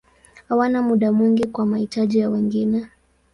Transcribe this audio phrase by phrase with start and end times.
[0.49, 2.87] Hawana muda mwingi kwa mahitaji ya wengine.